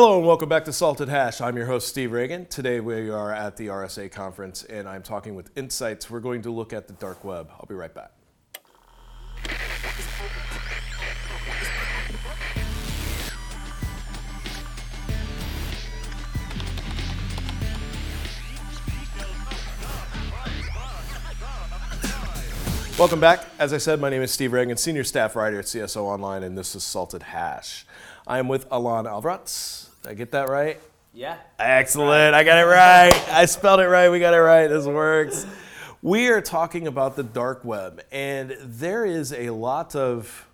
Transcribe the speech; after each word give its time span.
Hello 0.00 0.16
and 0.16 0.24
welcome 0.24 0.48
back 0.48 0.64
to 0.66 0.72
Salted 0.72 1.08
Hash. 1.08 1.40
I'm 1.40 1.56
your 1.56 1.66
host, 1.66 1.88
Steve 1.88 2.10
Ragan. 2.10 2.48
Today 2.48 2.78
we 2.78 3.10
are 3.10 3.34
at 3.34 3.56
the 3.56 3.66
RSA 3.66 4.12
conference 4.12 4.62
and 4.62 4.88
I'm 4.88 5.02
talking 5.02 5.34
with 5.34 5.52
IntSights. 5.56 6.08
We're 6.08 6.20
going 6.20 6.42
to 6.42 6.52
look 6.52 6.72
at 6.72 6.86
the 6.86 6.92
dark 6.92 7.24
web. 7.24 7.50
I'll 7.50 7.66
be 7.66 7.74
right 7.74 7.92
back. 7.92 8.12
Welcome 22.96 23.18
back. 23.18 23.46
As 23.58 23.72
I 23.72 23.78
said, 23.78 24.00
my 24.00 24.10
name 24.10 24.22
is 24.22 24.30
Steve 24.30 24.52
Ragan, 24.52 24.78
Senior 24.78 25.02
Staff 25.02 25.34
Writer 25.34 25.58
at 25.58 25.64
CSO 25.64 26.02
Online, 26.02 26.44
and 26.44 26.56
this 26.56 26.76
is 26.76 26.84
Salted 26.84 27.24
Hash. 27.24 27.84
I 28.28 28.38
am 28.38 28.46
with 28.46 28.68
Alon 28.70 29.06
Arvatz. 29.06 29.87
Did 30.08 30.12
I 30.12 30.16
get 30.16 30.30
that 30.30 30.48
right? 30.48 30.80
Yeah. 31.12 31.36
Excellent. 31.58 32.34
I 32.34 32.42
got 32.42 32.56
it 32.58 32.62
right. 32.64 33.28
I 33.28 33.44
spelled 33.44 33.80
it 33.80 33.88
right. 33.88 34.08
We 34.08 34.18
got 34.18 34.32
it 34.32 34.38
right. 34.38 34.66
This 34.66 34.86
works. 34.86 35.44
We 36.00 36.28
are 36.28 36.40
talking 36.40 36.86
about 36.86 37.14
the 37.14 37.22
dark 37.22 37.62
web, 37.62 38.02
and 38.10 38.56
there 38.62 39.04
is 39.04 39.34
a 39.34 39.50
lot 39.50 39.94
of, 39.94 40.48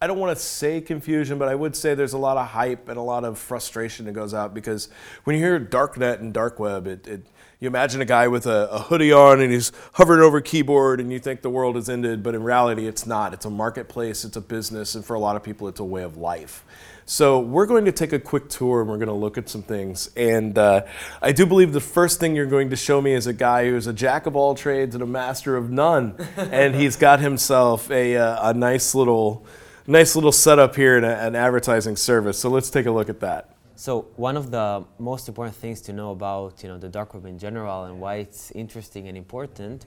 I 0.00 0.06
don't 0.06 0.18
want 0.20 0.36
to 0.36 0.42
say 0.42 0.80
confusion, 0.80 1.38
but 1.38 1.48
I 1.48 1.56
would 1.56 1.74
say 1.74 1.96
there's 1.96 2.12
a 2.12 2.18
lot 2.18 2.36
of 2.36 2.46
hype 2.46 2.88
and 2.88 2.96
a 2.96 3.02
lot 3.02 3.24
of 3.24 3.36
frustration 3.36 4.06
that 4.06 4.12
goes 4.12 4.32
out 4.32 4.54
because 4.54 4.88
when 5.24 5.34
you 5.34 5.42
hear 5.42 5.58
darknet 5.58 6.20
and 6.20 6.32
dark 6.32 6.60
web, 6.60 6.86
it, 6.86 7.08
it 7.08 7.26
you 7.58 7.66
imagine 7.66 8.00
a 8.00 8.04
guy 8.04 8.28
with 8.28 8.46
a, 8.46 8.70
a, 8.70 8.78
hoodie 8.78 9.10
on 9.10 9.40
and 9.40 9.52
he's 9.52 9.72
hovering 9.94 10.20
over 10.20 10.36
a 10.36 10.42
keyboard 10.42 11.00
and 11.00 11.12
you 11.12 11.18
think 11.18 11.42
the 11.42 11.50
world 11.50 11.74
has 11.74 11.88
ended, 11.88 12.22
but 12.22 12.36
in 12.36 12.44
reality, 12.44 12.86
it's 12.86 13.04
not. 13.04 13.34
It's 13.34 13.44
a 13.44 13.50
marketplace, 13.50 14.24
it's 14.24 14.36
a 14.36 14.40
business, 14.40 14.94
and 14.94 15.04
for 15.04 15.14
a 15.14 15.18
lot 15.18 15.34
of 15.34 15.42
people, 15.42 15.66
it's 15.66 15.80
a 15.80 15.84
way 15.84 16.04
of 16.04 16.16
life. 16.16 16.64
So 17.04 17.40
we're 17.40 17.66
going 17.66 17.86
to 17.86 17.92
take 17.92 18.12
a 18.12 18.20
quick 18.20 18.48
tour 18.48 18.80
and 18.80 18.88
we're 18.88 18.98
going 18.98 19.08
to 19.08 19.14
look 19.14 19.36
at 19.36 19.48
some 19.48 19.62
things. 19.62 20.10
And 20.14 20.56
uh, 20.56 20.84
I 21.20 21.32
do 21.32 21.44
believe 21.44 21.72
the 21.72 21.80
first 21.80 22.20
thing 22.20 22.36
you're 22.36 22.46
going 22.46 22.70
to 22.70 22.76
show 22.76 23.00
me 23.00 23.14
is 23.14 23.26
a 23.26 23.32
guy 23.32 23.64
who's 23.64 23.88
a 23.88 23.92
jack 23.92 24.26
of 24.26 24.36
all 24.36 24.54
trades 24.54 24.94
and 24.94 25.02
a 25.02 25.06
master 25.06 25.56
of 25.56 25.70
none, 25.70 26.14
and 26.36 26.76
he's 26.76 26.94
got 26.94 27.18
himself 27.18 27.90
a, 27.90 28.16
uh, 28.16 28.50
a 28.50 28.54
nice 28.54 28.94
little 28.94 29.44
nice 29.88 30.14
little 30.14 30.32
setup 30.32 30.76
here 30.76 30.98
in 30.98 31.04
a, 31.04 31.14
an 31.26 31.34
advertising 31.34 31.96
service. 31.96 32.38
So 32.38 32.48
let's 32.50 32.70
take 32.70 32.86
a 32.86 32.90
look 32.90 33.08
at 33.08 33.20
that. 33.20 33.56
So 33.74 34.08
one 34.16 34.36
of 34.36 34.50
the 34.50 34.84
most 34.98 35.28
important 35.28 35.56
things 35.56 35.80
to 35.82 35.92
know 35.92 36.10
about 36.10 36.62
you 36.62 36.68
know 36.68 36.78
the 36.78 36.88
dark 36.88 37.14
web 37.14 37.26
in 37.26 37.38
general 37.38 37.84
and 37.84 38.00
why 38.00 38.16
it's 38.16 38.50
interesting 38.52 39.08
and 39.08 39.16
important 39.16 39.86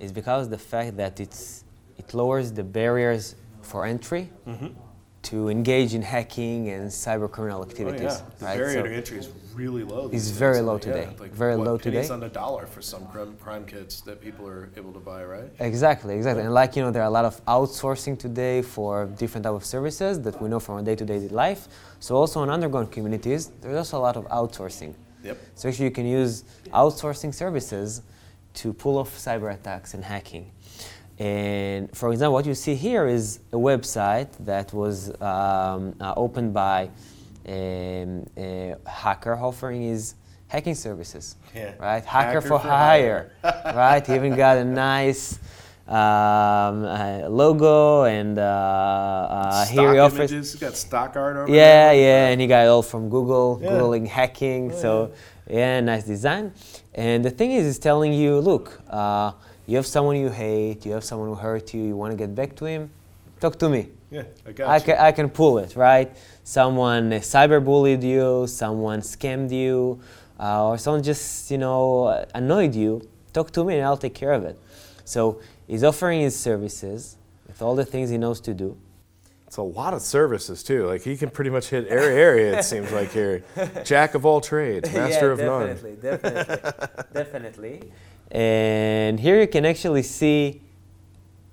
is 0.00 0.10
because 0.10 0.48
the 0.48 0.58
fact 0.58 0.96
that 0.96 1.20
it's 1.20 1.64
it 1.98 2.12
lowers 2.14 2.50
the 2.52 2.64
barriers 2.64 3.36
for 3.62 3.84
entry 3.84 4.30
mm-hmm 4.46 4.85
to 5.26 5.48
engage 5.48 5.92
in 5.92 6.02
hacking 6.02 6.68
and 6.68 6.88
cyber 6.88 7.28
criminal 7.28 7.60
activities. 7.62 8.12
Oh, 8.12 8.24
yeah. 8.24 8.38
The 8.38 8.44
right? 8.44 8.58
barrier 8.58 8.78
so 8.78 8.82
to 8.82 8.94
entry 8.94 9.18
is 9.18 9.28
really 9.54 9.82
low. 9.82 10.08
It's 10.12 10.30
very 10.30 10.60
low 10.60 10.78
today. 10.78 11.08
Yeah, 11.10 11.20
like 11.24 11.32
very 11.32 11.56
low 11.56 11.76
today. 11.78 11.98
It's 11.98 12.10
on 12.10 12.20
the 12.20 12.28
dollar 12.28 12.66
for 12.66 12.80
some 12.80 13.06
crime, 13.08 13.36
crime 13.40 13.64
kits 13.66 14.02
that 14.02 14.20
people 14.20 14.46
are 14.46 14.68
able 14.76 14.92
to 14.92 15.00
buy, 15.00 15.24
right? 15.24 15.50
Exactly, 15.58 16.14
exactly. 16.14 16.44
And 16.44 16.54
like 16.54 16.76
you 16.76 16.82
know, 16.82 16.92
there 16.92 17.02
are 17.02 17.12
a 17.14 17.16
lot 17.18 17.24
of 17.24 17.44
outsourcing 17.46 18.16
today 18.16 18.62
for 18.62 19.06
different 19.06 19.42
type 19.44 19.54
of 19.54 19.64
services 19.64 20.20
that 20.22 20.40
we 20.40 20.48
know 20.48 20.60
from 20.60 20.76
our 20.76 20.82
day-to-day 20.82 21.20
life. 21.28 21.66
So 21.98 22.14
also 22.14 22.44
in 22.44 22.50
underground 22.50 22.92
communities, 22.92 23.50
there's 23.60 23.78
also 23.78 23.98
a 23.98 24.04
lot 24.08 24.16
of 24.16 24.26
outsourcing. 24.28 24.94
Yep. 25.24 25.38
So 25.56 25.68
actually, 25.68 25.86
you 25.86 25.90
can 25.90 26.06
use 26.06 26.44
outsourcing 26.68 27.34
services 27.34 28.02
to 28.54 28.72
pull 28.72 28.98
off 28.98 29.10
cyber 29.18 29.52
attacks 29.52 29.94
and 29.94 30.04
hacking. 30.04 30.52
And 31.18 31.90
for 31.96 32.12
example, 32.12 32.34
what 32.34 32.46
you 32.46 32.54
see 32.54 32.74
here 32.74 33.06
is 33.06 33.40
a 33.52 33.56
website 33.56 34.28
that 34.40 34.72
was 34.72 35.10
um, 35.20 35.94
uh, 36.00 36.12
opened 36.16 36.52
by 36.52 36.90
um, 37.48 38.26
a 38.36 38.76
hacker 38.86 39.34
offering 39.34 39.82
his 39.82 40.14
hacking 40.48 40.74
services. 40.74 41.36
Yeah. 41.54 41.74
Right? 41.78 42.04
Hacker, 42.04 42.26
hacker 42.28 42.40
for, 42.42 42.48
for, 42.48 42.58
hire. 42.58 43.32
hire. 43.42 43.62
right? 43.76 44.06
He 44.06 44.14
even 44.14 44.36
got 44.36 44.58
a 44.58 44.64
nice 44.64 45.38
um, 45.88 46.84
uh, 46.84 47.28
logo 47.28 48.04
and 48.04 48.38
uh, 48.38 48.42
uh, 48.42 49.66
here 49.66 49.94
he 49.94 49.98
offers. 49.98 50.32
Images. 50.32 50.52
He 50.52 50.58
got 50.58 50.76
stock 50.76 51.16
art 51.16 51.36
over 51.36 51.48
Yeah, 51.48 51.54
there. 51.54 51.94
yeah, 51.94 52.00
yeah, 52.00 52.28
and 52.28 52.40
he 52.40 52.46
got 52.46 52.64
it 52.64 52.68
all 52.68 52.82
from 52.82 53.08
Google, 53.08 53.60
yeah. 53.62 53.70
googling 53.70 54.06
hacking. 54.06 54.72
Oh, 54.72 54.80
so 54.80 55.12
yeah. 55.48 55.56
yeah. 55.56 55.80
nice 55.80 56.04
design. 56.04 56.52
And 56.94 57.24
the 57.24 57.30
thing 57.30 57.52
is, 57.52 57.64
he's 57.66 57.78
telling 57.78 58.12
you, 58.12 58.38
look 58.40 58.80
uh, 58.90 59.32
you 59.66 59.76
have 59.76 59.86
someone 59.86 60.16
you 60.16 60.30
hate, 60.30 60.86
you 60.86 60.92
have 60.92 61.04
someone 61.04 61.28
who 61.28 61.34
hurt 61.34 61.74
you, 61.74 61.82
you 61.82 61.96
want 61.96 62.12
to 62.12 62.16
get 62.16 62.34
back 62.34 62.54
to 62.56 62.64
him, 62.64 62.90
talk 63.40 63.58
to 63.58 63.68
me. 63.68 63.88
Yeah, 64.10 64.22
I 64.46 64.52
got 64.52 64.68
I 64.68 64.76
you. 64.76 64.82
Can, 64.82 64.98
I 64.98 65.12
can 65.12 65.30
pull 65.30 65.58
it, 65.58 65.74
right? 65.74 66.16
Someone 66.44 67.10
cyberbullied 67.10 68.02
you, 68.02 68.46
someone 68.46 69.00
scammed 69.00 69.50
you, 69.50 70.00
uh, 70.38 70.68
or 70.68 70.78
someone 70.78 71.02
just, 71.02 71.50
you 71.50 71.58
know, 71.58 72.26
annoyed 72.34 72.74
you, 72.74 73.08
talk 73.32 73.50
to 73.52 73.64
me 73.64 73.74
and 73.76 73.84
I'll 73.84 73.96
take 73.96 74.14
care 74.14 74.32
of 74.32 74.44
it. 74.44 74.58
So 75.04 75.40
he's 75.66 75.82
offering 75.82 76.20
his 76.20 76.38
services 76.38 77.16
with 77.46 77.60
all 77.62 77.74
the 77.74 77.84
things 77.84 78.10
he 78.10 78.18
knows 78.18 78.40
to 78.42 78.54
do. 78.54 78.76
It's 79.46 79.58
a 79.58 79.62
lot 79.62 79.94
of 79.94 80.02
services 80.02 80.62
too. 80.62 80.86
Like 80.86 81.02
he 81.02 81.16
can 81.16 81.30
pretty 81.30 81.50
much 81.50 81.68
hit 81.68 81.86
every 81.86 82.14
area. 82.14 82.58
It 82.58 82.64
seems 82.64 82.90
like 82.90 83.12
here, 83.12 83.44
jack 83.84 84.14
of 84.14 84.26
all 84.26 84.40
trades, 84.40 84.92
master 84.92 85.26
yeah, 85.26 85.32
of 85.32 85.38
definitely, 85.38 85.90
none. 85.92 86.00
Definitely, 86.00 86.42
definitely, 86.42 87.12
definitely. 87.12 87.92
And 88.30 89.20
here 89.20 89.40
you 89.40 89.46
can 89.46 89.64
actually 89.64 90.02
see 90.02 90.62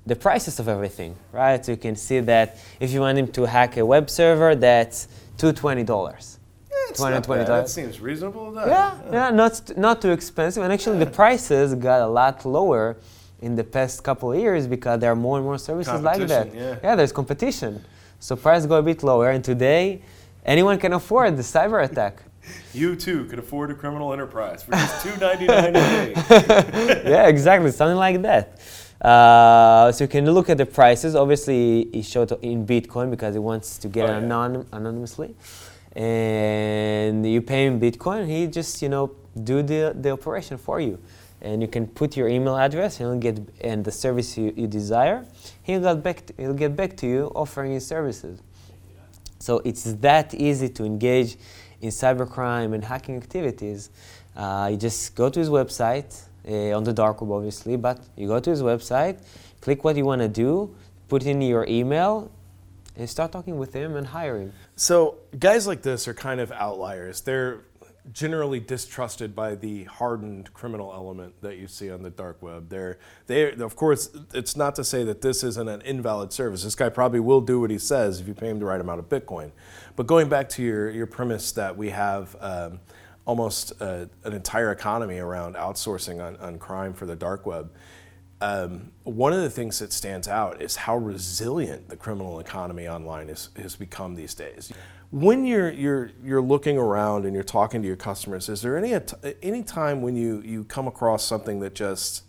the 0.05 0.15
prices 0.15 0.59
of 0.59 0.67
everything, 0.67 1.15
right? 1.31 1.63
So 1.63 1.71
you 1.71 1.77
can 1.77 1.95
see 1.95 2.19
that 2.21 2.57
if 2.79 2.91
you 2.91 2.99
want 2.99 3.17
him 3.17 3.27
to 3.29 3.43
hack 3.43 3.77
a 3.77 3.85
web 3.85 4.09
server, 4.09 4.55
that's 4.55 5.07
$220. 5.37 6.37
Yeah, 6.69 6.93
$220. 6.93 7.47
That 7.47 7.69
seems 7.69 7.99
reasonable. 8.01 8.53
Yeah, 8.55 8.67
yeah, 8.67 9.11
yeah, 9.11 9.29
not, 9.29 9.77
not 9.77 10.01
too 10.01 10.11
expensive. 10.11 10.63
And 10.63 10.73
actually, 10.73 10.99
yeah. 10.99 11.05
the 11.05 11.11
prices 11.11 11.75
got 11.75 12.01
a 12.01 12.07
lot 12.07 12.45
lower 12.45 12.97
in 13.41 13.55
the 13.55 13.63
past 13.63 14.03
couple 14.03 14.31
of 14.31 14.39
years 14.39 14.67
because 14.67 14.99
there 14.99 15.11
are 15.11 15.15
more 15.15 15.37
and 15.37 15.45
more 15.45 15.57
services 15.57 16.01
like 16.01 16.27
that. 16.27 16.53
Yeah. 16.53 16.77
yeah, 16.83 16.95
there's 16.95 17.11
competition. 17.11 17.83
So 18.19 18.35
prices 18.35 18.65
go 18.67 18.75
a 18.75 18.83
bit 18.83 19.03
lower. 19.03 19.31
And 19.31 19.43
today, 19.43 20.01
anyone 20.45 20.79
can 20.79 20.93
afford 20.93 21.37
the 21.37 21.43
cyber 21.43 21.83
attack. 21.83 22.23
You 22.73 22.95
too 22.95 23.25
could 23.25 23.39
afford 23.39 23.69
a 23.71 23.75
criminal 23.75 24.13
enterprise 24.13 24.63
for 24.63 24.71
just 24.71 25.03
two 25.03 25.15
ninety 25.17 25.45
nine 25.45 25.65
a 25.65 25.71
day. 25.73 26.13
yeah, 27.05 27.27
exactly, 27.27 27.71
something 27.71 27.97
like 27.97 28.21
that. 28.23 28.59
Uh, 28.99 29.91
so 29.91 30.05
you 30.05 30.07
can 30.07 30.25
look 30.31 30.49
at 30.49 30.57
the 30.57 30.65
prices. 30.65 31.15
Obviously, 31.15 31.89
he 31.93 32.01
showed 32.01 32.31
in 32.41 32.65
Bitcoin 32.65 33.11
because 33.11 33.35
he 33.35 33.39
wants 33.39 33.77
to 33.77 33.87
get 33.87 34.09
oh, 34.09 34.13
anon- 34.13 34.65
anonymously, 34.71 35.35
and 35.95 37.29
you 37.29 37.41
pay 37.41 37.67
him 37.67 37.79
Bitcoin. 37.79 38.27
He 38.27 38.47
just 38.47 38.81
you 38.81 38.89
know 38.89 39.11
do 39.43 39.61
the, 39.61 39.93
the 39.95 40.11
operation 40.11 40.57
for 40.57 40.79
you, 40.79 40.97
and 41.41 41.61
you 41.61 41.67
can 41.67 41.85
put 41.85 42.17
your 42.17 42.27
email 42.27 42.57
address. 42.57 42.97
He'll 42.97 43.19
get 43.19 43.39
and 43.61 43.83
the 43.83 43.91
service 43.91 44.37
you, 44.37 44.53
you 44.55 44.67
desire. 44.67 45.25
He'll 45.63 45.81
get 45.81 46.01
back. 46.01 46.25
To, 46.25 46.33
he'll 46.37 46.53
get 46.53 46.75
back 46.75 46.97
to 46.97 47.07
you 47.07 47.31
offering 47.35 47.73
his 47.73 47.85
services. 47.85 48.41
So 49.39 49.61
it's 49.65 49.83
that 49.83 50.33
easy 50.33 50.69
to 50.69 50.85
engage 50.85 51.35
in 51.83 51.89
cybercrime 51.89 52.73
and 52.73 52.83
hacking 52.83 53.15
activities, 53.17 53.89
uh, 54.35 54.69
you 54.71 54.77
just 54.77 55.15
go 55.15 55.29
to 55.29 55.39
his 55.39 55.49
website, 55.49 56.09
uh, 56.47 56.77
on 56.77 56.83
the 56.83 56.93
dark 56.93 57.21
web 57.21 57.31
obviously, 57.31 57.75
but 57.75 57.99
you 58.15 58.27
go 58.27 58.39
to 58.39 58.49
his 58.49 58.61
website, 58.61 59.19
click 59.61 59.83
what 59.83 59.95
you 59.95 60.05
want 60.05 60.21
to 60.21 60.27
do, 60.27 60.73
put 61.09 61.25
in 61.25 61.41
your 61.41 61.65
email, 61.67 62.31
and 62.95 63.09
start 63.09 63.31
talking 63.31 63.57
with 63.57 63.73
him 63.73 63.95
and 63.95 64.07
him. 64.07 64.53
So 64.75 65.17
guys 65.37 65.67
like 65.67 65.81
this 65.81 66.07
are 66.07 66.13
kind 66.13 66.39
of 66.39 66.51
outliers. 66.51 67.21
They're 67.21 67.61
generally 68.11 68.59
distrusted 68.59 69.33
by 69.35 69.55
the 69.55 69.85
hardened 69.85 70.53
criminal 70.53 70.91
element 70.93 71.33
that 71.41 71.57
you 71.57 71.67
see 71.67 71.89
on 71.89 72.01
the 72.01 72.09
dark 72.09 72.41
web. 72.41 72.69
They're, 72.69 72.97
they, 73.27 73.53
of 73.53 73.75
course, 73.75 74.09
it's 74.33 74.57
not 74.57 74.75
to 74.75 74.83
say 74.83 75.03
that 75.05 75.21
this 75.21 75.43
isn't 75.43 75.69
an 75.69 75.81
invalid 75.81 76.33
service. 76.33 76.63
This 76.63 76.75
guy 76.75 76.89
probably 76.89 77.21
will 77.21 77.41
do 77.41 77.61
what 77.61 77.71
he 77.71 77.77
says 77.77 78.19
if 78.19 78.27
you 78.27 78.33
pay 78.33 78.49
him 78.49 78.59
the 78.59 78.65
right 78.65 78.81
amount 78.81 78.99
of 78.99 79.07
Bitcoin. 79.07 79.51
But 79.95 80.07
going 80.07 80.27
back 80.27 80.49
to 80.49 80.63
your, 80.63 80.89
your 80.89 81.05
premise 81.07 81.53
that 81.53 81.77
we 81.77 81.91
have 81.91 82.35
um, 82.41 82.81
almost 83.25 83.71
uh, 83.81 84.05
an 84.25 84.33
entire 84.33 84.71
economy 84.71 85.19
around 85.19 85.55
outsourcing 85.55 86.21
on, 86.21 86.35
on 86.37 86.59
crime 86.59 86.93
for 86.93 87.05
the 87.05 87.15
dark 87.15 87.45
web, 87.45 87.71
um, 88.41 88.91
one 89.03 89.31
of 89.31 89.41
the 89.41 89.49
things 89.49 89.79
that 89.79 89.93
stands 89.93 90.27
out 90.27 90.61
is 90.61 90.75
how 90.75 90.97
resilient 90.97 91.87
the 91.87 91.95
criminal 91.95 92.41
economy 92.41 92.89
online 92.89 93.29
is, 93.29 93.49
has 93.55 93.77
become 93.77 94.15
these 94.15 94.33
days. 94.33 94.73
When 95.13 95.45
you're, 95.45 95.69
you're, 95.69 96.09
you're 96.23 96.41
looking 96.41 96.75
around 96.75 97.25
and 97.25 97.35
you're 97.35 97.43
talking 97.43 97.83
to 97.83 97.87
your 97.87 97.95
customers, 97.95 98.49
is 98.49 98.63
there 98.63 98.75
any, 98.75 98.99
any 99.43 99.61
time 99.61 100.01
when 100.01 100.15
you, 100.15 100.41
you 100.41 100.63
come 100.63 100.87
across 100.87 101.23
something 101.23 101.59
that 101.59 101.75
just, 101.75 102.23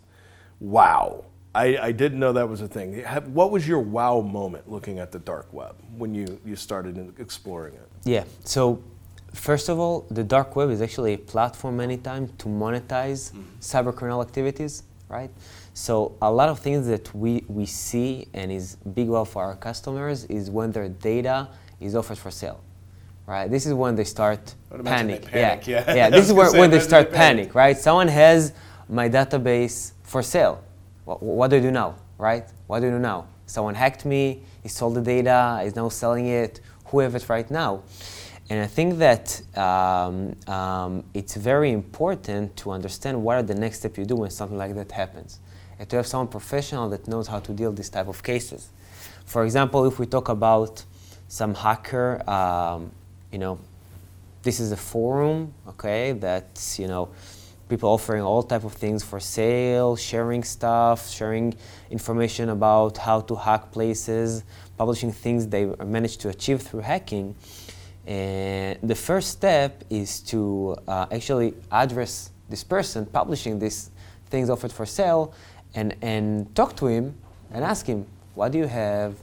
wow, 0.59 1.25
I, 1.55 1.77
I 1.79 1.91
didn't 1.91 2.19
know 2.19 2.31
that 2.33 2.47
was 2.47 2.61
a 2.61 2.67
thing. 2.67 3.01
What 3.33 3.49
was 3.49 3.67
your 3.67 3.79
wow 3.79 4.21
moment 4.21 4.69
looking 4.69 4.99
at 4.99 5.11
the 5.11 5.17
dark 5.17 5.51
web 5.51 5.75
when 5.97 6.13
you, 6.13 6.39
you 6.45 6.55
started 6.55 7.15
exploring 7.17 7.73
it? 7.73 7.89
Yeah, 8.03 8.23
so 8.43 8.83
first 9.33 9.67
of 9.67 9.79
all, 9.79 10.05
the 10.11 10.23
dark 10.23 10.55
web 10.55 10.69
is 10.69 10.79
actually 10.79 11.15
a 11.15 11.17
platform 11.17 11.77
many 11.77 11.97
times 11.97 12.33
to 12.37 12.45
monetize 12.45 13.31
mm-hmm. 13.31 13.41
cyber 13.61 13.95
criminal 13.95 14.21
activities, 14.21 14.83
right? 15.09 15.31
So 15.73 16.15
a 16.21 16.31
lot 16.31 16.49
of 16.49 16.59
things 16.59 16.85
that 16.85 17.15
we, 17.15 17.45
we 17.47 17.65
see 17.65 18.27
and 18.35 18.51
is 18.51 18.75
big 18.75 19.07
well 19.07 19.25
for 19.25 19.43
our 19.43 19.55
customers 19.55 20.25
is 20.25 20.51
when 20.51 20.71
their 20.71 20.89
data 20.89 21.47
is 21.79 21.95
offered 21.95 22.17
for 22.17 22.31
sale, 22.31 22.61
right? 23.27 23.49
This 23.49 23.65
is 23.65 23.73
when 23.73 23.95
they 23.95 24.03
start 24.03 24.53
panic. 24.83 25.25
panic, 25.25 25.67
yeah. 25.67 25.93
yeah. 25.95 26.07
I 26.07 26.09
This 26.09 26.25
is 26.27 26.33
where 26.33 26.51
when 26.51 26.69
they 26.69 26.79
start 26.79 27.11
they 27.11 27.17
panic. 27.17 27.45
panic, 27.47 27.55
right? 27.55 27.77
Someone 27.77 28.07
has 28.07 28.53
my 28.87 29.09
database 29.09 29.93
for 30.03 30.21
sale. 30.21 30.63
What, 31.05 31.21
what 31.21 31.49
do 31.49 31.57
I 31.57 31.59
do 31.59 31.71
now, 31.71 31.95
right? 32.17 32.45
What 32.67 32.81
do 32.81 32.87
I 32.87 32.91
do 32.91 32.99
now? 32.99 33.27
Someone 33.45 33.75
hacked 33.75 34.05
me. 34.05 34.43
He 34.63 34.69
sold 34.69 34.95
the 34.95 35.01
data. 35.01 35.61
He's 35.63 35.75
now 35.75 35.89
selling 35.89 36.27
it. 36.27 36.61
Who 36.85 36.99
have 36.99 37.15
it 37.15 37.27
right 37.29 37.49
now? 37.49 37.83
And 38.49 38.61
I 38.61 38.67
think 38.67 38.99
that 38.99 39.41
um, 39.57 40.35
um, 40.47 41.03
it's 41.15 41.35
very 41.35 41.71
important 41.71 42.55
to 42.57 42.71
understand 42.71 43.23
what 43.23 43.37
are 43.37 43.43
the 43.43 43.55
next 43.55 43.79
step 43.79 43.97
you 43.97 44.05
do 44.05 44.15
when 44.15 44.29
something 44.29 44.57
like 44.57 44.75
that 44.75 44.91
happens, 44.91 45.39
and 45.79 45.89
to 45.89 45.95
have 45.95 46.05
someone 46.05 46.27
professional 46.27 46.87
that 46.89 47.07
knows 47.07 47.27
how 47.27 47.39
to 47.39 47.51
deal 47.53 47.69
with 47.69 47.77
this 47.77 47.89
type 47.89 48.07
of 48.07 48.21
cases. 48.21 48.69
For 49.25 49.43
example, 49.45 49.85
if 49.85 49.97
we 49.97 50.05
talk 50.05 50.29
about 50.29 50.83
some 51.27 51.55
hacker, 51.55 52.21
um, 52.29 52.91
you 53.35 53.39
know, 53.39 53.59
this 54.43 54.61
is 54.61 54.71
a 54.71 54.77
forum, 54.77 55.53
okay, 55.67 56.13
that's 56.13 56.79
you 56.79 56.87
know, 56.87 57.09
people 57.67 57.89
offering 57.89 58.21
all 58.21 58.41
type 58.41 58.63
of 58.63 58.71
things 58.71 59.03
for 59.03 59.19
sale, 59.19 59.97
sharing 59.97 60.41
stuff, 60.41 61.09
sharing 61.09 61.53
information 61.91 62.47
about 62.47 62.97
how 62.97 63.19
to 63.19 63.35
hack 63.35 63.73
places, 63.73 64.45
publishing 64.77 65.11
things 65.11 65.47
they 65.47 65.65
managed 65.83 66.21
to 66.21 66.29
achieve 66.29 66.61
through 66.61 66.79
hacking. 66.79 67.35
And 68.07 68.79
the 68.81 68.95
first 68.95 69.31
step 69.31 69.83
is 69.89 70.21
to 70.31 70.77
uh, 70.87 71.07
actually 71.11 71.55
address 71.69 72.29
this 72.47 72.63
person 72.63 73.05
publishing 73.05 73.59
these 73.59 73.91
things 74.29 74.49
offered 74.49 74.71
for 74.71 74.85
sale 74.85 75.33
and, 75.73 75.93
and 76.01 76.55
talk 76.55 76.77
to 76.77 76.87
him 76.87 77.13
and 77.51 77.65
ask 77.65 77.85
him, 77.85 78.07
what 78.33 78.53
do 78.53 78.59
you 78.59 78.67
have? 78.67 79.15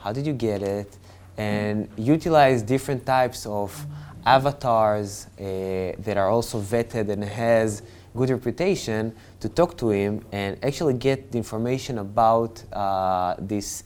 How 0.00 0.12
did 0.12 0.26
you 0.26 0.34
get 0.34 0.62
it? 0.62 0.98
And 1.36 1.88
utilize 1.96 2.62
different 2.62 3.04
types 3.04 3.46
of 3.46 3.86
avatars 4.24 5.26
uh, 5.26 5.42
that 5.98 6.16
are 6.16 6.30
also 6.30 6.60
vetted 6.60 7.08
and 7.08 7.24
has 7.24 7.82
good 8.16 8.30
reputation 8.30 9.14
to 9.40 9.48
talk 9.48 9.76
to 9.76 9.90
him 9.90 10.24
and 10.32 10.56
actually 10.64 10.94
get 10.94 11.32
the 11.32 11.38
information 11.38 11.98
about 11.98 12.62
uh, 12.72 13.34
this 13.38 13.82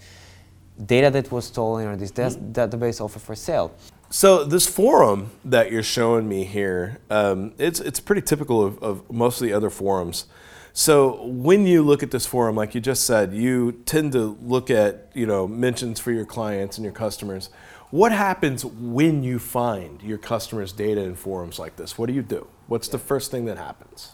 data 0.86 1.10
that 1.10 1.32
was 1.32 1.46
stolen 1.46 1.88
or 1.88 1.96
this 1.96 2.10
da- 2.10 2.28
database 2.30 3.00
offer 3.00 3.18
for 3.18 3.34
sale. 3.34 3.72
So 4.10 4.44
this 4.44 4.66
forum 4.66 5.30
that 5.44 5.70
you're 5.72 5.82
showing 5.82 6.28
me 6.28 6.44
here, 6.44 6.98
um, 7.10 7.52
it's 7.58 7.80
it's 7.80 8.00
pretty 8.00 8.22
typical 8.22 8.64
of, 8.64 8.82
of 8.82 9.10
most 9.12 9.40
of 9.40 9.46
the 9.46 9.52
other 9.52 9.70
forums. 9.70 10.26
So 10.72 11.24
when 11.26 11.66
you 11.66 11.82
look 11.82 12.02
at 12.02 12.10
this 12.10 12.26
forum, 12.26 12.56
like 12.56 12.74
you 12.74 12.80
just 12.80 13.04
said, 13.04 13.32
you 13.32 13.72
tend 13.84 14.12
to 14.12 14.38
look 14.42 14.70
at 14.70 15.10
you 15.14 15.26
know 15.26 15.48
mentions 15.48 16.00
for 16.00 16.12
your 16.12 16.24
clients 16.24 16.78
and 16.78 16.84
your 16.84 16.94
customers. 16.94 17.50
What 17.90 18.12
happens 18.12 18.64
when 18.64 19.22
you 19.22 19.38
find 19.38 20.02
your 20.02 20.18
customers' 20.18 20.72
data 20.72 21.00
in 21.02 21.14
forums 21.14 21.58
like 21.58 21.76
this? 21.76 21.96
What 21.96 22.06
do 22.06 22.12
you 22.12 22.22
do? 22.22 22.46
What's 22.66 22.88
the 22.88 22.98
first 22.98 23.30
thing 23.30 23.46
that 23.46 23.56
happens? 23.56 24.10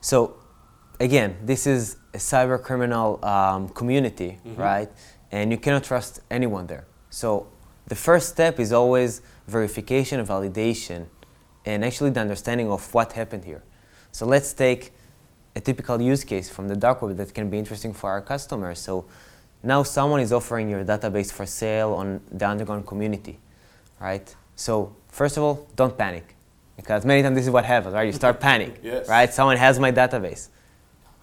So, 0.00 0.36
again, 1.00 1.36
this 1.44 1.66
is 1.66 1.96
a 2.14 2.18
cyber 2.18 2.62
criminal 2.62 3.18
um, 3.24 3.68
community, 3.70 4.38
right? 4.56 4.88
And 5.32 5.50
you 5.50 5.58
cannot 5.58 5.82
trust 5.82 6.20
anyone 6.30 6.68
there. 6.68 6.86
So, 7.10 7.48
the 7.88 7.96
first 7.96 8.28
step 8.28 8.60
is 8.60 8.72
always 8.72 9.20
verification 9.48 10.20
and 10.20 10.28
validation, 10.28 11.06
and 11.64 11.84
actually 11.84 12.10
the 12.10 12.20
understanding 12.20 12.70
of 12.70 12.94
what 12.94 13.14
happened 13.14 13.44
here. 13.44 13.64
So, 14.12 14.26
let's 14.26 14.52
take 14.52 14.92
a 15.58 15.60
typical 15.60 16.00
use 16.00 16.22
case 16.24 16.48
from 16.48 16.68
the 16.68 16.76
dark 16.76 17.02
web 17.02 17.16
that 17.16 17.34
can 17.34 17.50
be 17.50 17.58
interesting 17.58 17.92
for 17.92 18.08
our 18.14 18.22
customers. 18.32 18.78
So, 18.78 19.04
now 19.72 19.82
someone 19.82 20.20
is 20.20 20.32
offering 20.32 20.66
your 20.70 20.84
database 20.84 21.30
for 21.32 21.44
sale 21.44 21.92
on 21.94 22.20
the 22.30 22.46
underground 22.52 22.86
community, 22.86 23.36
right? 24.00 24.26
So, 24.54 24.72
first 25.08 25.36
of 25.36 25.42
all, 25.42 25.56
don't 25.74 25.96
panic. 25.98 26.26
Because 26.76 27.04
many 27.04 27.20
times 27.24 27.34
this 27.38 27.46
is 27.46 27.50
what 27.50 27.64
happens, 27.64 27.92
right? 27.92 28.06
You 28.06 28.12
start 28.12 28.38
panic, 28.48 28.72
Yes. 28.84 29.08
right? 29.08 29.30
Someone 29.38 29.56
has 29.56 29.80
my 29.80 29.90
database. 29.90 30.42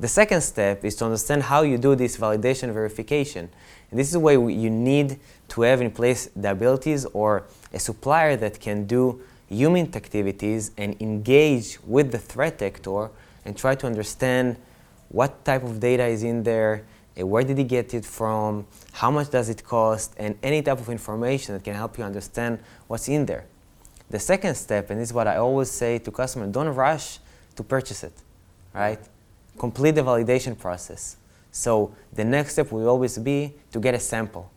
The 0.01 0.09
second 0.09 0.41
step 0.41 0.83
is 0.83 0.93
to 0.97 1.05
understand 1.05 1.43
how 1.43 1.61
you 1.61 1.77
do 1.77 1.95
this 1.95 2.17
validation 2.17 2.73
verification. 2.73 3.43
And 3.89 3.97
this 3.97 4.09
is 4.11 4.17
where 4.17 4.49
you 4.63 4.69
need 4.69 5.09
to 5.53 5.61
have 5.61 5.79
in 5.79 5.91
place 5.91 6.29
the 6.35 6.51
abilities 6.51 7.05
or 7.19 7.43
a 7.71 7.79
supplier 7.79 8.35
that 8.35 8.59
can 8.59 8.85
do 8.85 9.21
human 9.47 9.85
activities 9.95 10.71
and 10.77 10.89
engage 11.01 11.67
with 11.85 12.11
the 12.11 12.17
threat 12.17 12.61
actor 12.61 13.11
and 13.45 13.55
try 13.55 13.75
to 13.75 13.87
understand 13.87 14.57
what 15.09 15.45
type 15.45 15.63
of 15.63 15.79
data 15.79 16.05
is 16.05 16.23
in 16.23 16.43
there, 16.43 16.83
uh, 17.19 17.25
where 17.25 17.43
did 17.43 17.57
he 17.57 17.63
get 17.63 17.93
it 17.93 18.03
from, 18.05 18.65
how 18.91 19.11
much 19.11 19.29
does 19.29 19.49
it 19.49 19.63
cost, 19.63 20.13
and 20.17 20.37
any 20.43 20.61
type 20.61 20.79
of 20.79 20.89
information 20.89 21.55
that 21.55 21.63
can 21.63 21.75
help 21.75 21.97
you 21.97 22.03
understand 22.03 22.59
what's 22.87 23.07
in 23.07 23.25
there. 23.25 23.45
The 24.09 24.19
second 24.19 24.55
step, 24.55 24.89
and 24.89 24.99
this 24.99 25.09
is 25.09 25.13
what 25.13 25.27
I 25.27 25.37
always 25.37 25.71
say 25.71 25.99
to 25.99 26.11
customers, 26.11 26.51
don't 26.51 26.67
rush 26.69 27.19
to 27.55 27.63
purchase 27.63 28.03
it, 28.03 28.13
right? 28.73 28.99
Complete 29.57 29.91
the 29.91 30.01
validation 30.01 30.57
process. 30.57 31.17
So 31.51 31.95
the 32.13 32.25
next 32.25 32.53
step 32.53 32.71
will 32.71 32.87
always 32.89 33.17
be 33.17 33.53
to 33.71 33.79
get 33.79 33.95
a 33.95 33.99
sample. 33.99 34.51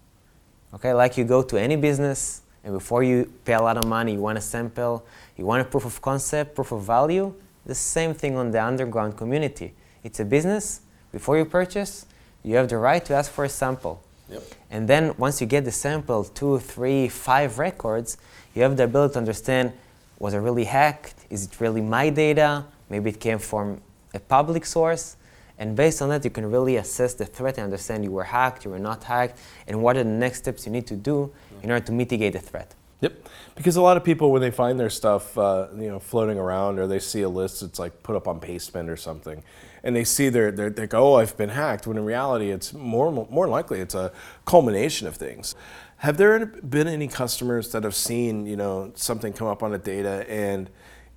Okay, 0.74 0.92
like 0.92 1.16
you 1.16 1.24
go 1.24 1.42
to 1.42 1.56
any 1.56 1.76
business, 1.76 2.42
and 2.64 2.74
before 2.74 3.02
you 3.02 3.32
pay 3.44 3.54
a 3.54 3.62
lot 3.62 3.78
of 3.78 3.86
money, 3.86 4.12
you 4.12 4.20
want 4.20 4.36
a 4.36 4.40
sample, 4.40 5.06
you 5.36 5.46
want 5.46 5.62
a 5.62 5.64
proof 5.64 5.84
of 5.84 6.02
concept, 6.02 6.54
proof 6.54 6.72
of 6.72 6.82
value. 6.82 7.32
The 7.68 7.74
same 7.74 8.14
thing 8.14 8.34
on 8.36 8.50
the 8.50 8.64
underground 8.64 9.18
community. 9.18 9.74
It's 10.02 10.18
a 10.20 10.24
business. 10.24 10.80
Before 11.12 11.36
you 11.36 11.44
purchase, 11.44 12.06
you 12.42 12.56
have 12.56 12.68
the 12.68 12.78
right 12.78 13.04
to 13.04 13.14
ask 13.14 13.30
for 13.30 13.44
a 13.44 13.48
sample. 13.48 14.02
Yep. 14.30 14.42
And 14.70 14.88
then 14.88 15.14
once 15.18 15.40
you 15.42 15.46
get 15.46 15.66
the 15.66 15.70
sample, 15.70 16.24
two, 16.24 16.60
three, 16.60 17.08
five 17.08 17.58
records, 17.58 18.16
you 18.54 18.62
have 18.62 18.78
the 18.78 18.84
ability 18.84 19.12
to 19.12 19.18
understand 19.18 19.74
was 20.18 20.32
it 20.34 20.38
really 20.38 20.64
hacked? 20.64 21.14
Is 21.30 21.44
it 21.44 21.60
really 21.60 21.82
my 21.82 22.08
data? 22.10 22.64
Maybe 22.88 23.10
it 23.10 23.20
came 23.20 23.38
from 23.38 23.82
a 24.14 24.18
public 24.18 24.64
source. 24.64 25.16
And 25.58 25.76
based 25.76 26.00
on 26.00 26.08
that, 26.08 26.24
you 26.24 26.30
can 26.30 26.50
really 26.50 26.76
assess 26.76 27.14
the 27.14 27.26
threat 27.26 27.58
and 27.58 27.64
understand 27.64 28.02
you 28.02 28.12
were 28.12 28.24
hacked, 28.24 28.64
you 28.64 28.70
were 28.70 28.78
not 28.78 29.04
hacked, 29.04 29.38
and 29.66 29.82
what 29.82 29.96
are 29.96 30.04
the 30.04 30.10
next 30.10 30.38
steps 30.38 30.64
you 30.64 30.72
need 30.72 30.86
to 30.86 30.96
do 30.96 31.30
in 31.62 31.70
order 31.70 31.84
to 31.84 31.92
mitigate 31.92 32.32
the 32.32 32.38
threat. 32.38 32.74
Yep. 33.00 33.28
Because 33.54 33.76
a 33.76 33.82
lot 33.82 33.96
of 33.96 34.04
people, 34.04 34.32
when 34.32 34.42
they 34.42 34.50
find 34.50 34.78
their 34.78 34.90
stuff, 34.90 35.36
uh, 35.38 35.68
you 35.76 35.88
know, 35.88 35.98
floating 35.98 36.38
around, 36.38 36.78
or 36.78 36.86
they 36.86 36.98
see 36.98 37.22
a 37.22 37.28
list 37.28 37.60
that's 37.60 37.78
like 37.78 38.02
put 38.02 38.16
up 38.16 38.26
on 38.26 38.40
Pastebin 38.40 38.88
or 38.88 38.96
something, 38.96 39.42
and 39.84 39.94
they 39.94 40.04
see 40.04 40.28
their, 40.28 40.50
they 40.50 40.86
go, 40.86 41.14
"Oh, 41.14 41.16
I've 41.16 41.36
been 41.36 41.50
hacked." 41.50 41.86
When 41.86 41.96
in 41.96 42.04
reality, 42.04 42.50
it's 42.50 42.72
more 42.72 43.10
more 43.30 43.48
likely 43.48 43.80
it's 43.80 43.94
a 43.94 44.12
culmination 44.46 45.06
of 45.06 45.16
things. 45.16 45.54
Have 45.98 46.16
there 46.16 46.44
been 46.46 46.86
any 46.88 47.08
customers 47.08 47.72
that 47.72 47.82
have 47.84 47.94
seen, 47.94 48.46
you 48.46 48.56
know, 48.56 48.92
something 48.94 49.32
come 49.32 49.48
up 49.48 49.62
on 49.62 49.72
a 49.74 49.78
data, 49.78 50.24
and 50.28 50.70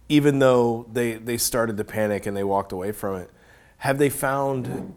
even 0.10 0.40
though 0.40 0.88
they 0.92 1.14
they 1.14 1.38
started 1.38 1.78
to 1.78 1.84
panic 1.84 2.26
and 2.26 2.38
they 2.38 2.44
walked 2.44 2.72
away 2.72 2.92
from 2.92 3.16
it, 3.16 3.32
have 3.78 3.98
they 3.98 4.10
found 4.10 4.94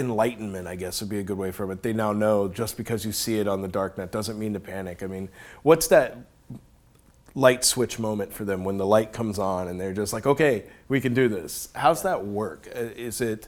enlightenment, 0.00 0.66
I 0.66 0.74
guess 0.74 1.00
would 1.00 1.10
be 1.10 1.18
a 1.20 1.22
good 1.22 1.38
way 1.38 1.52
for 1.52 1.70
it. 1.70 1.82
They 1.82 1.92
now 1.92 2.12
know 2.12 2.48
just 2.48 2.76
because 2.76 3.04
you 3.04 3.12
see 3.12 3.38
it 3.38 3.46
on 3.46 3.62
the 3.62 3.68
darknet 3.68 4.10
doesn't 4.10 4.38
mean 4.38 4.52
to 4.54 4.60
panic. 4.60 5.02
I 5.02 5.06
mean, 5.06 5.28
what's 5.62 5.86
that 5.88 6.16
light 7.36 7.64
switch 7.64 7.98
moment 8.00 8.32
for 8.32 8.44
them 8.44 8.64
when 8.64 8.76
the 8.76 8.86
light 8.86 9.12
comes 9.12 9.38
on 9.38 9.68
and 9.68 9.80
they're 9.80 9.92
just 9.92 10.12
like, 10.12 10.26
okay, 10.26 10.64
we 10.88 11.00
can 11.00 11.14
do 11.14 11.28
this? 11.28 11.68
How's 11.76 12.02
that 12.02 12.24
work? 12.26 12.68
Uh, 12.74 12.80
Is 12.96 13.20
it 13.20 13.46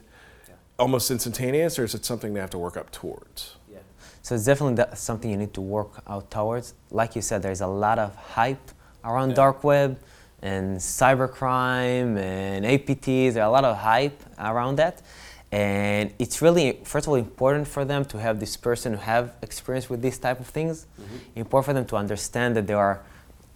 almost 0.79 1.11
instantaneous 1.11 1.77
or 1.77 1.83
is 1.83 1.93
it 1.93 2.05
something 2.05 2.33
they 2.33 2.39
have 2.39 2.49
to 2.51 2.57
work 2.57 2.77
up 2.77 2.91
towards? 2.91 3.57
Yeah. 3.71 3.79
So 4.21 4.35
it's 4.35 4.45
definitely 4.45 4.83
something 4.95 5.29
you 5.29 5.37
need 5.37 5.53
to 5.53 5.61
work 5.61 6.01
out 6.07 6.31
towards. 6.31 6.73
Like 6.91 7.15
you 7.15 7.21
said, 7.21 7.41
there's 7.41 7.61
a 7.61 7.67
lot 7.67 7.99
of 7.99 8.15
hype 8.15 8.71
around 9.03 9.29
Yeah. 9.31 9.35
dark 9.35 9.63
web 9.65 9.99
and 10.41 10.77
cybercrime 10.77 12.17
and 12.17 12.65
APTs. 12.65 13.33
There 13.33 13.43
are 13.43 13.47
a 13.47 13.51
lot 13.51 13.65
of 13.65 13.77
hype 13.77 14.21
around 14.39 14.77
that. 14.77 15.01
And 15.53 16.11
it's 16.17 16.41
really, 16.41 16.79
first 16.83 17.05
of 17.05 17.09
all, 17.09 17.15
important 17.15 17.67
for 17.67 17.85
them 17.85 18.05
to 18.05 18.17
have 18.17 18.39
this 18.39 18.57
person 18.57 18.93
who 18.93 18.99
have 18.99 19.35
experience 19.43 19.87
with 19.87 20.01
these 20.01 20.17
type 20.17 20.39
of 20.39 20.47
things. 20.47 20.87
Mm-hmm. 20.99 21.39
Important 21.41 21.65
for 21.65 21.73
them 21.73 21.85
to 21.85 21.95
understand 21.95 22.55
that 22.55 22.65
there 22.65 22.79
are 22.79 23.03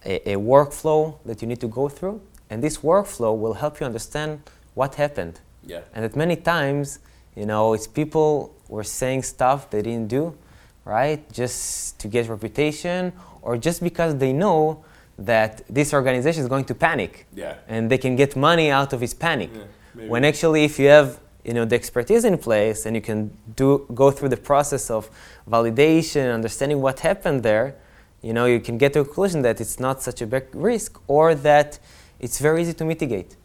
a, 0.04 0.34
a 0.34 0.36
workflow 0.36 1.18
that 1.24 1.42
you 1.42 1.48
need 1.48 1.60
to 1.60 1.66
go 1.66 1.88
through. 1.88 2.20
And 2.50 2.62
this 2.62 2.78
workflow 2.78 3.36
will 3.36 3.54
help 3.54 3.80
you 3.80 3.86
understand 3.86 4.42
what 4.74 4.94
happened. 4.94 5.40
Yeah. 5.66 5.80
And 5.92 6.04
that 6.04 6.14
many 6.14 6.36
times, 6.36 7.00
you 7.34 7.46
know, 7.46 7.72
it's 7.72 7.88
people 7.88 8.54
were 8.68 8.84
saying 8.84 9.24
stuff 9.24 9.68
they 9.68 9.82
didn't 9.82 10.06
do, 10.06 10.38
right? 10.84 11.20
Just 11.32 11.98
to 11.98 12.06
get 12.06 12.28
reputation 12.28 13.12
or 13.42 13.58
just 13.58 13.82
because 13.82 14.16
they 14.18 14.32
know 14.32 14.84
that 15.18 15.62
this 15.68 15.92
organization 15.92 16.42
is 16.44 16.48
going 16.48 16.66
to 16.66 16.76
panic. 16.76 17.26
Yeah. 17.34 17.56
And 17.66 17.90
they 17.90 17.98
can 17.98 18.14
get 18.14 18.36
money 18.36 18.70
out 18.70 18.92
of 18.92 19.00
his 19.00 19.14
panic. 19.14 19.50
Yeah, 19.52 20.06
when 20.06 20.24
actually 20.24 20.62
if 20.62 20.78
you 20.78 20.86
have 20.86 21.18
you 21.48 21.54
know 21.54 21.64
the 21.64 21.74
expertise 21.74 22.24
in 22.26 22.36
place 22.36 22.84
and 22.84 22.94
you 22.94 23.00
can 23.10 23.18
do 23.56 23.86
go 23.94 24.10
through 24.10 24.28
the 24.36 24.42
process 24.50 24.90
of 24.90 25.10
validation, 25.48 26.24
understanding 26.40 26.78
what 26.82 27.00
happened 27.00 27.42
there, 27.42 27.74
you 28.22 28.32
know, 28.34 28.44
you 28.44 28.60
can 28.60 28.76
get 28.78 28.92
to 28.92 29.00
a 29.00 29.04
conclusion 29.04 29.42
that 29.42 29.60
it's 29.60 29.80
not 29.80 30.02
such 30.02 30.20
a 30.20 30.26
big 30.26 30.46
risk 30.52 31.00
or 31.06 31.34
that 31.34 31.78
it's 32.20 32.38
very 32.38 32.62
easy 32.62 32.74
to 32.74 32.84
mitigate. 32.84 33.36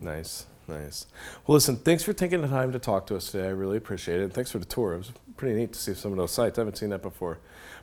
Nice, 0.00 0.46
nice. 0.66 1.06
Well, 1.46 1.54
listen, 1.54 1.76
thanks 1.76 2.02
for 2.02 2.12
taking 2.12 2.40
the 2.40 2.48
time 2.48 2.72
to 2.72 2.78
talk 2.78 3.06
to 3.08 3.16
us 3.16 3.30
today. 3.30 3.46
I 3.46 3.50
really 3.50 3.76
appreciate 3.76 4.20
it. 4.20 4.24
And 4.24 4.32
thanks 4.32 4.50
for 4.50 4.58
the 4.58 4.64
tour. 4.64 4.94
It 4.94 4.98
was 4.98 5.12
pretty 5.36 5.54
neat 5.54 5.72
to 5.74 5.78
see 5.78 5.94
some 5.94 6.10
of 6.10 6.18
those 6.18 6.32
sites. 6.32 6.58
I 6.58 6.62
haven't 6.62 6.78
seen 6.78 6.90
that 6.90 7.02
before. 7.02 7.38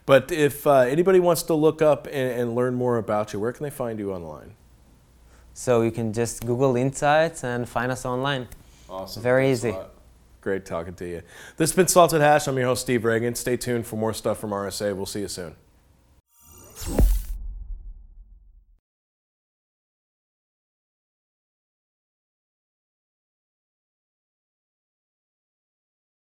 But 0.06 0.32
if 0.32 0.68
uh, 0.68 0.80
anybody 0.80 1.20
wants 1.20 1.44
to 1.44 1.54
look 1.54 1.82
up 1.82 2.08
and, 2.08 2.40
and 2.40 2.56
learn 2.56 2.74
more 2.74 2.98
about 2.98 3.32
you, 3.34 3.40
where 3.40 3.54
can 3.54 3.64
they 3.64 3.70
find 3.70 4.00
you 4.00 4.12
online? 4.12 4.56
So 5.54 5.84
you 5.84 5.92
can 5.92 6.12
just 6.12 6.46
Google 6.46 6.74
IntSights 6.74 7.44
and 7.44 7.70
find 7.70 7.92
us 7.92 8.06
online. 8.06 8.48
Awesome. 8.90 9.24
Very 9.24 9.48
Thanks 9.48 9.66
easy. 9.66 9.76
Great 10.42 10.66
talking 10.66 10.94
to 10.94 11.08
you. 11.08 11.22
This 11.58 11.72
has 11.72 11.76
been 11.76 11.88
Salted 11.88 12.22
Hash. 12.22 12.48
I'm 12.48 12.56
your 12.56 12.68
host, 12.68 12.82
Steve 12.82 13.02
Ragan. 13.02 13.36
Stay 13.36 13.58
tuned 13.58 13.88
for 13.88 13.96
more 13.96 14.14
stuff 14.14 14.40
from 14.40 14.52
RSA. 14.52 14.96
We'll 14.96 15.08
see 15.08 15.22
you 15.22 15.28
soon. 15.28 15.56